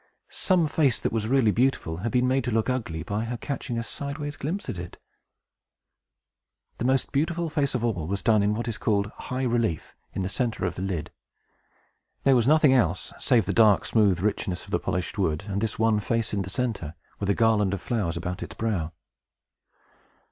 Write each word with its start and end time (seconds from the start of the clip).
Some 0.29 0.65
face, 0.65 0.99
that 0.99 1.11
was 1.13 1.27
really 1.27 1.51
beautiful, 1.51 1.97
had 1.97 2.11
been 2.11 2.27
made 2.27 2.43
to 2.45 2.51
look 2.51 2.71
ugly 2.71 3.03
by 3.03 3.25
her 3.25 3.37
catching 3.37 3.77
a 3.77 3.83
sideway 3.83 4.31
glimpse 4.31 4.67
at 4.67 4.79
it. 4.79 4.97
The 6.79 6.85
most 6.85 7.11
beautiful 7.11 7.51
face 7.51 7.75
of 7.75 7.83
all 7.83 8.07
was 8.07 8.23
done 8.23 8.41
in 8.41 8.55
what 8.55 8.67
is 8.67 8.79
called 8.79 9.11
high 9.17 9.43
relief, 9.43 9.95
in 10.13 10.23
the 10.23 10.27
centre 10.27 10.65
of 10.65 10.73
the 10.73 10.81
lid. 10.81 11.11
There 12.23 12.35
was 12.35 12.47
nothing 12.47 12.73
else, 12.73 13.13
save 13.19 13.45
the 13.45 13.53
dark, 13.53 13.85
smooth 13.85 14.21
richness 14.21 14.65
of 14.65 14.71
the 14.71 14.79
polished 14.79 15.19
wood, 15.19 15.43
and 15.47 15.61
this 15.61 15.77
one 15.77 15.99
face 15.99 16.33
in 16.33 16.41
the 16.41 16.49
centre, 16.49 16.95
with 17.19 17.29
a 17.29 17.35
garland 17.35 17.71
of 17.75 17.79
flowers 17.83 18.17
about 18.17 18.41
its 18.41 18.55
brow. 18.55 18.93